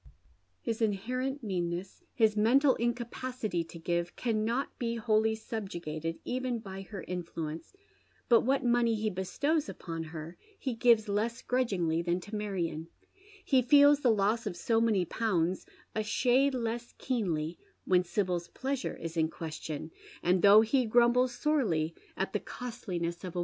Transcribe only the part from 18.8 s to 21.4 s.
is in question, and though he grumbles